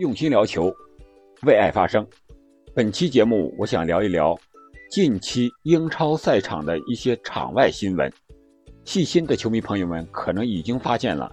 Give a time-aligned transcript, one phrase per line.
[0.00, 0.74] 用心聊球，
[1.42, 2.06] 为爱发声。
[2.74, 4.34] 本期节目，我想聊一聊
[4.90, 8.10] 近期英超赛场的一些场外新闻。
[8.82, 11.30] 细心的球迷朋友们可能已经发现了，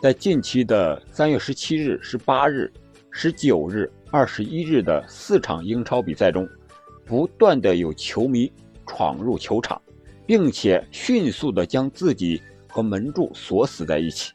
[0.00, 2.72] 在近期的三月十七日、十八日、
[3.10, 6.48] 十九日、二十一日的四场英超比赛中，
[7.04, 8.50] 不断的有球迷
[8.86, 9.78] 闯入球场，
[10.24, 12.40] 并且迅速的将自己
[12.70, 14.32] 和门柱锁死在一起，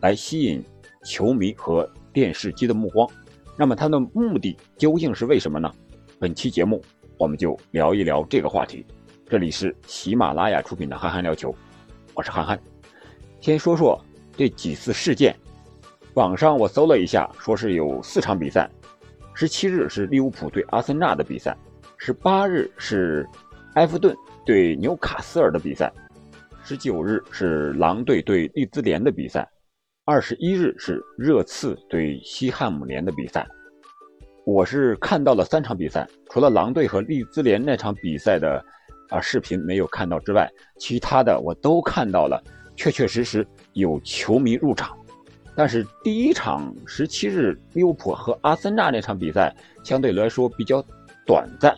[0.00, 0.60] 来吸引
[1.04, 1.88] 球迷和。
[2.12, 3.08] 电视机的目光，
[3.56, 5.72] 那么它的目的究竟是为什么呢？
[6.18, 6.82] 本期节目
[7.18, 8.84] 我们就聊一聊这个话题。
[9.28, 11.50] 这里是喜马拉雅出品的《憨憨聊球》，
[12.14, 12.58] 我是憨憨。
[13.40, 13.98] 先说说
[14.36, 15.34] 这几次事件。
[16.14, 18.68] 网上我搜了一下，说是有四场比赛：
[19.32, 21.56] 十七日是利物浦对阿森纳的比赛，
[21.96, 23.26] 十八日是
[23.74, 25.90] 埃弗顿对纽卡斯尔的比赛，
[26.62, 29.48] 十九日是狼队对利兹联的比赛。
[30.12, 33.48] 二十一日是热刺对西汉姆联的比赛，
[34.44, 38.62] 我是看到了三场比赛，除了狼队和利兹联那场比赛的
[39.08, 40.46] 啊视频没有看到之外，
[40.76, 42.44] 其他的我都看到了，
[42.76, 44.94] 确确实实有球迷入场。
[45.56, 49.50] 但是第一场十七日利物浦和阿森纳那场比赛
[49.82, 50.84] 相对来说比较
[51.24, 51.74] 短暂，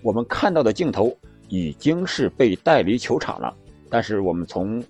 [0.00, 1.14] 我们看到的镜头
[1.50, 3.54] 已经是被带离球场了，
[3.90, 4.82] 但是我们从。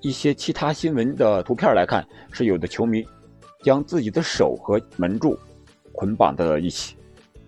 [0.00, 3.04] 一些其他新闻的图片来看，是有的球迷
[3.62, 5.36] 将自己的手和门柱
[5.92, 6.96] 捆绑在了一起。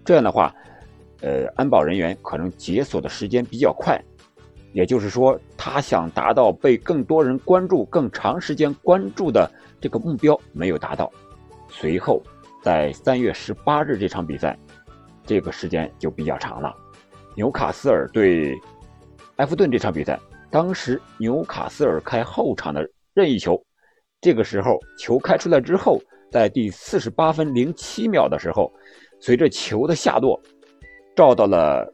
[0.04, 0.54] 这样的话，
[1.20, 4.02] 呃，安保人员可能解锁的时间比较快，
[4.72, 11.12] 也就是说，他想达到被更多人关注、更长时间关注的这个目标没有达到。
[11.68, 12.22] 随后，
[12.62, 14.58] 在三月十八日这场比赛，
[15.26, 16.74] 这个时间就比较长了。
[17.36, 18.58] 纽卡斯尔对
[19.36, 20.18] 埃弗顿这场比赛。
[20.50, 23.62] 当时纽卡斯尔开后场的任意球，
[24.20, 28.72] 这个时候球开出来之后，在第四十八分零七秒的时候，
[29.20, 30.40] 随着球的下落，
[31.14, 31.92] 照到了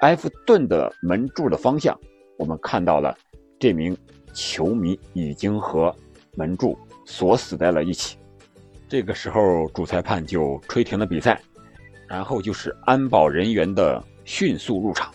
[0.00, 1.98] 埃弗顿的门柱的方向，
[2.36, 3.16] 我们看到了
[3.60, 3.96] 这名
[4.32, 5.94] 球迷已经和
[6.36, 8.18] 门柱锁死在了一起。
[8.88, 11.40] 这个时候主裁判就吹停了比赛，
[12.08, 15.14] 然后就是安保人员的迅速入场。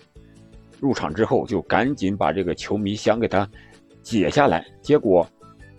[0.80, 3.48] 入场之后就赶紧把这个球迷想给他
[4.02, 5.28] 解下来，结果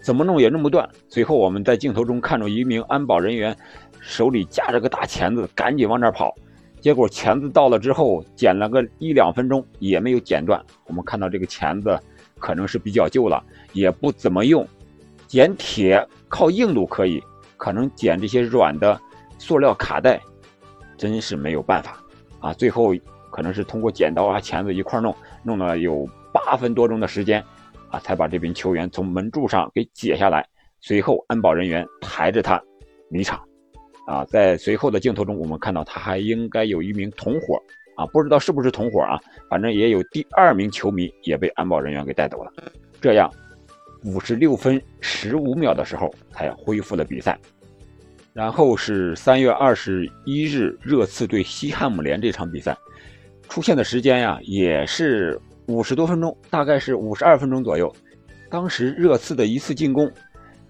[0.03, 0.89] 怎么弄也弄不断。
[1.09, 3.57] 随后我们在镜头中看着一名安保人员
[4.01, 6.35] 手里夹着个大钳子，赶紧往那儿跑。
[6.81, 10.63] 结果钳子到了之后，剪了个一两分钟也没有剪断。
[10.87, 11.99] 我们看到这个钳子
[12.39, 14.67] 可能是比较旧了，也不怎么用。
[15.27, 17.23] 剪铁靠硬度可以，
[17.57, 19.01] 可能剪这些软的
[19.39, 20.21] 塑料卡带
[20.97, 22.03] 真是没有办法
[22.41, 22.53] 啊！
[22.53, 22.95] 最后。
[23.31, 27.43] 可能是通过剪刀啊、钳子一块弄，弄了有八分多钟的时间，
[27.89, 30.47] 啊，才把这名球员从门柱上给解下来。
[30.81, 32.61] 随后，安保人员抬着他
[33.11, 33.41] 离场。
[34.07, 37.57] 啊，在随后的镜头中，我们看到他还应该有一名同伙，
[37.97, 42.53] 啊，不知道是不是同伙啊，反正也有第二名球迷也被安保人员给带走了。
[43.01, 43.31] 这样，
[44.05, 47.39] 五十六分十五秒的时候才恢复了比赛。
[48.33, 52.77] 然后是三月二十一日，热刺对西汉姆联这场比赛。
[53.51, 57.93] 出现的时间呀，也是五十多分钟，大概是五十二分钟左右。
[58.49, 60.09] 当时热刺的一次进攻，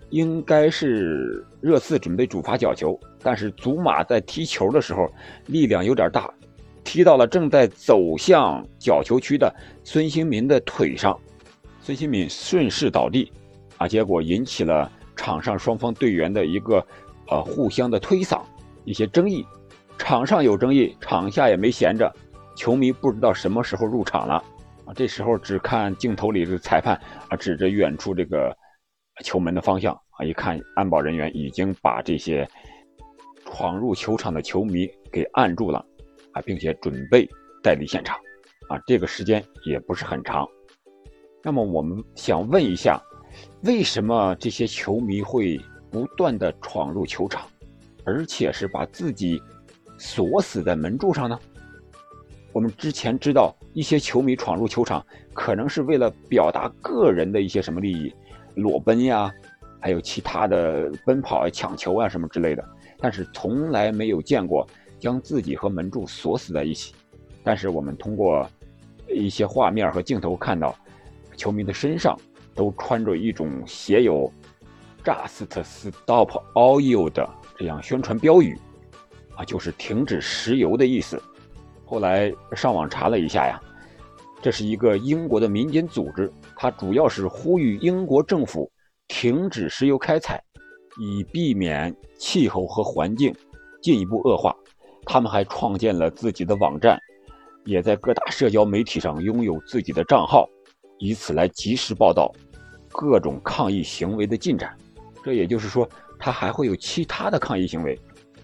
[0.09, 5.07] 应该是热刺准备主罚角球，但是祖马在踢球的时候
[5.47, 6.33] 力量有点大，
[6.83, 9.55] 踢到了正在走向角球区的
[9.85, 11.15] 孙兴民的腿上，
[11.83, 13.31] 孙兴民顺势倒地，
[13.77, 16.83] 啊，结果引起了场上双方队员的一个
[17.29, 18.41] 呃互相的推搡，
[18.87, 19.45] 一些争议。
[19.99, 22.11] 场上有争议，场下也没闲着。
[22.61, 24.35] 球迷不知道什么时候入场了
[24.85, 24.93] 啊！
[24.95, 26.95] 这时候只看镜头里的裁判
[27.31, 28.55] 啊，指着远处这个
[29.25, 32.47] 球门的方向啊，一看安保人员已经把这些
[33.47, 35.83] 闯入球场的球迷给按住了
[36.33, 37.27] 啊，并且准备
[37.63, 38.15] 带离现场
[38.69, 38.79] 啊。
[38.87, 40.47] 这个时间也不是很长。
[41.43, 43.01] 那么我们想问一下，
[43.63, 45.59] 为什么这些球迷会
[45.91, 47.49] 不断的闯入球场，
[48.05, 49.43] 而且是把自己
[49.99, 51.41] 锁死在门柱上呢？
[52.53, 58.13] 我们之前知道一些球迷闯入球场，可能是为了表达个人的一些什么利益，
[58.55, 59.33] 裸奔呀，
[59.79, 62.65] 还有其他的奔跑啊、抢球啊什么之类的。
[62.99, 64.69] 但是从来没有见过
[64.99, 66.93] 将自己和门柱锁死在一起。
[67.43, 68.47] 但是我们通过
[69.09, 70.77] 一些画面和镜头看到，
[71.37, 72.19] 球迷的身上
[72.55, 74.31] 都穿着一种写有
[75.05, 77.27] “Just Stop Oil” 的
[77.57, 78.59] 这样宣传标语，
[79.37, 81.23] 啊，就是停止石油的意思。
[81.91, 83.61] 后来上网查了一下呀，
[84.41, 88.71] 这是一个英国的民间组织，它主要是呼吁英国政府
[89.09, 90.41] 停止石油开采，
[91.01, 93.35] 以避免气候和环境
[93.83, 94.55] 进一步恶化，
[95.05, 96.97] 他们还创建了自己的网站，
[97.65, 100.49] 也在各大社交媒体上拥有自己的账号，
[101.01, 102.33] 以此来及时报道
[102.93, 104.73] 各种抗议行为的进展。
[105.25, 105.89] 这也就是说，
[106.21, 107.99] 他还会有其他的抗议行为。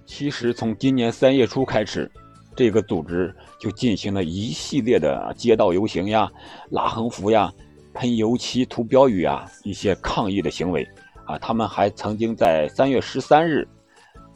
[0.04, 2.10] 其实从今年三月初开始，
[2.56, 6.28] 这个组织就进行了一系列的街道游行呀、
[6.70, 7.52] 拉横幅呀、
[7.92, 10.86] 喷油漆、涂标语啊一些抗议的行为。
[11.26, 13.66] 啊，他们还曾经在三月十三日，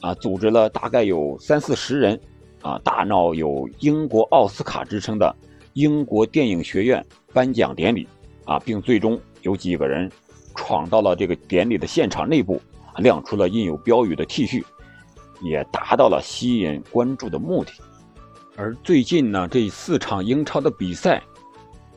[0.00, 2.20] 啊，组织了大概有三四十人，
[2.62, 5.32] 啊，大闹有英国奥斯卡之称的
[5.74, 8.08] 英国电影学院颁奖典礼，
[8.44, 10.10] 啊，并最终有几个人
[10.56, 12.60] 闯到了这个典礼的现场内部，
[12.96, 14.64] 亮出了印有标语的 T 恤，
[15.42, 17.70] 也达到了吸引关注的目的。
[18.60, 21.22] 而最近呢，这四场英超的比赛，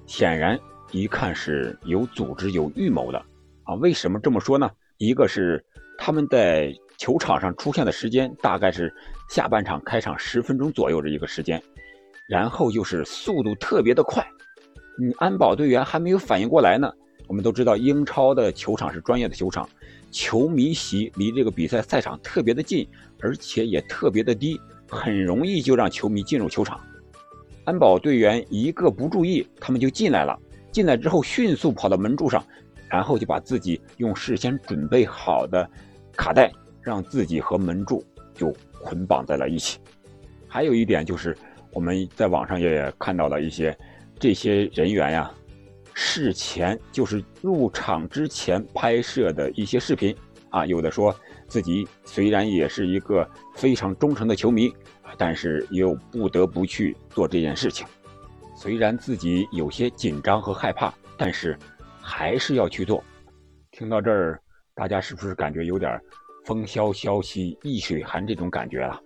[0.06, 0.58] 显然
[0.94, 3.22] 一看是有组织、有预谋的，
[3.64, 4.72] 啊，为什么这么说呢？
[4.98, 5.62] 一个是
[5.98, 8.94] 他们在球场上出现的时间大概是
[9.30, 11.62] 下半场开场十分钟左右的一个时间，
[12.30, 14.26] 然后就是速度特别的快，
[14.98, 16.90] 你安保队员还没有反应过来呢。
[17.28, 19.68] 我们都知道英超的球场是专业的球场，
[20.12, 22.88] 球迷席离这个比赛赛场特别的近，
[23.20, 24.58] 而且也特别的低，
[24.94, 26.80] 很容易就让球迷进入球场。
[27.66, 30.40] 安保队员一个不注意，他们就进来了，
[30.72, 32.46] 进来之后迅速跑到门柱上。
[32.90, 35.68] 然后就把自己用事先准备好的
[36.16, 38.06] 卡带，让自己和门柱
[38.36, 39.80] 就捆绑在了一起。
[40.48, 41.36] 还有一点就是，
[41.72, 43.76] 我们在网上也看到了一些
[44.20, 45.32] 这些人员呀，
[45.96, 50.16] 事前就是入场之前拍摄的一些视频
[50.52, 51.12] 啊，有的说
[51.54, 54.74] 自己虽然也是一个非常忠诚的球迷，
[55.20, 57.86] 但是又不得不去做这件事情。
[58.56, 61.56] 虽然自己有些紧张和害怕，但是。
[62.06, 63.02] 还是要去做。
[63.72, 64.38] 听到这儿，
[64.76, 65.98] 大家是不是感觉有点
[66.44, 69.00] 风萧萧兮易水寒这种感觉了？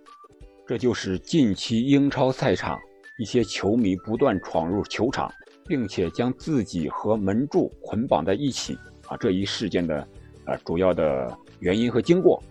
[0.66, 2.76] 这就是近期英超赛场
[3.20, 5.32] 一些球迷不断闯入球场，
[5.64, 10.08] 并且将自己和门柱捆绑在一起啊这一事件的
[10.46, 12.42] 呃主要的原因和经过。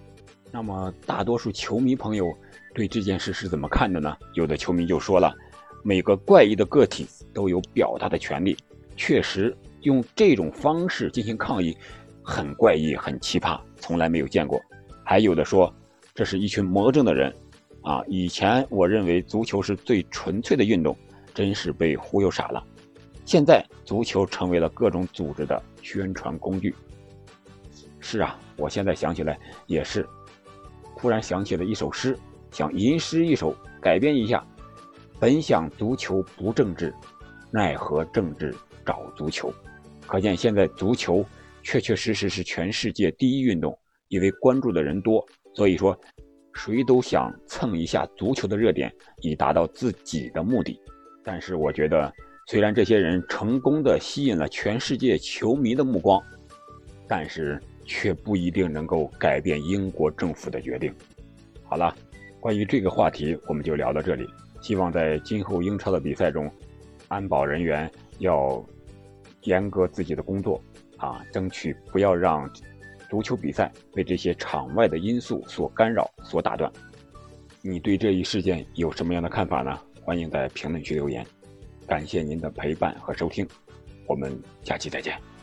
[0.51, 2.25] 那么大多数球迷朋友
[2.73, 4.15] 对这件事是怎么看的呢？
[4.33, 5.33] 有的球迷就说了，
[5.83, 8.57] 每个怪异的个体都有表达的权利，
[8.95, 9.55] 确实。
[9.83, 11.77] 用这种方式进行抗议，
[12.21, 14.59] 很怪异，很奇葩，从来没有见过。
[15.05, 15.73] 还有的说，
[16.13, 17.33] 这是一群魔怔的人，
[17.83, 18.03] 啊！
[18.07, 20.97] 以前我认为足球是最纯粹的运动，
[21.33, 22.61] 真是被忽悠傻了。
[23.23, 26.75] 现在足球成为了各种组织的宣传工具。
[28.09, 30.07] 是啊，我现在想起来也是，
[30.97, 32.17] 突然想起了一首诗，
[32.51, 34.41] 想吟诗一首，改编一下：
[35.19, 36.93] 本想足球不政治，
[37.51, 38.55] 奈何政治
[38.85, 39.53] 找足球。
[40.05, 41.21] 可见，现在足球
[41.61, 43.77] 确确实实是全世界第一运动，
[44.07, 45.21] 因为关注的人多，
[45.53, 45.93] 所以说，
[46.53, 48.89] 谁都想蹭一下足球的热点，
[49.21, 50.79] 以达到自己的目的。
[51.25, 52.09] 但是，我觉得，
[52.47, 56.23] 虽然这些人成功的吸引了全世界球迷的目光，
[57.05, 60.93] 但是却不一定能够改变英国政府的决定。
[61.63, 61.95] 好了，
[62.39, 64.27] 关于这个话题，我们就聊到这里。
[64.61, 66.47] 希望在今后英超的比赛中，
[67.07, 68.63] 安保人员要。
[69.43, 70.61] 严格自己的工作，
[70.97, 72.51] 啊，争取不要让
[73.09, 76.69] 足球比赛被这些场外的因素所干扰、所打断。
[77.61, 79.79] 你对这一事件有什么样的看法呢？
[80.01, 81.25] 欢迎在评论区留言。
[81.87, 83.47] 感谢您的陪伴和收听，
[84.05, 85.36] 我们下期再见。